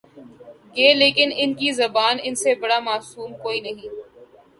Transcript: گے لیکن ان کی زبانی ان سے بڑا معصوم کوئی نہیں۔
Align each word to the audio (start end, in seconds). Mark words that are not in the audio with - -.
گے 0.75 0.89
لیکن 0.93 1.29
ان 1.41 1.49
کی 1.59 1.69
زبانی 1.81 2.21
ان 2.23 2.35
سے 2.43 2.51
بڑا 2.61 2.79
معصوم 2.87 3.31
کوئی 3.43 3.59
نہیں۔ 3.61 3.89